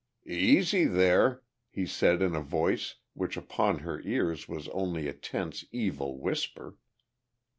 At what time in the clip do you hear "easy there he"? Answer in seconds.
0.25-1.85